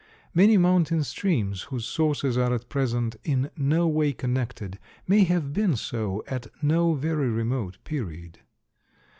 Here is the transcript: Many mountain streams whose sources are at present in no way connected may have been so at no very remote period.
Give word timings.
Many 0.33 0.57
mountain 0.57 1.03
streams 1.03 1.61
whose 1.69 1.85
sources 1.85 2.35
are 2.35 2.55
at 2.55 2.69
present 2.69 3.17
in 3.23 3.51
no 3.55 3.87
way 3.87 4.13
connected 4.13 4.79
may 5.07 5.25
have 5.25 5.53
been 5.53 5.75
so 5.75 6.23
at 6.25 6.47
no 6.59 6.93
very 6.95 7.29
remote 7.29 7.77
period. 7.83 8.39